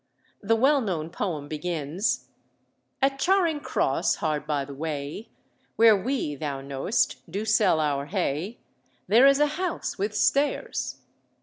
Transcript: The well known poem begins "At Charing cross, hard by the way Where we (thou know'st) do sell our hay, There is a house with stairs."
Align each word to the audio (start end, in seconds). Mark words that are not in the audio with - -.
The 0.41 0.55
well 0.55 0.81
known 0.81 1.11
poem 1.11 1.47
begins 1.47 2.29
"At 3.03 3.19
Charing 3.19 3.59
cross, 3.59 4.15
hard 4.15 4.47
by 4.47 4.65
the 4.65 4.73
way 4.73 5.29
Where 5.75 5.95
we 5.95 6.33
(thou 6.33 6.59
know'st) 6.59 7.17
do 7.31 7.45
sell 7.45 7.79
our 7.79 8.07
hay, 8.07 8.57
There 9.07 9.27
is 9.27 9.39
a 9.39 9.45
house 9.61 9.99
with 9.99 10.15
stairs." 10.17 11.01